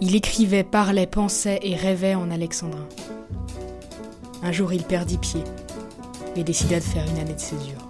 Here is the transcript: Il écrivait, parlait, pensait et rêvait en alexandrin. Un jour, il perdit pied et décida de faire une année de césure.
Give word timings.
Il 0.00 0.14
écrivait, 0.14 0.64
parlait, 0.64 1.06
pensait 1.06 1.58
et 1.62 1.74
rêvait 1.74 2.14
en 2.14 2.30
alexandrin. 2.30 2.86
Un 4.42 4.52
jour, 4.52 4.72
il 4.72 4.84
perdit 4.84 5.18
pied 5.18 5.42
et 6.36 6.44
décida 6.44 6.78
de 6.78 6.84
faire 6.84 7.04
une 7.10 7.18
année 7.18 7.34
de 7.34 7.40
césure. 7.40 7.88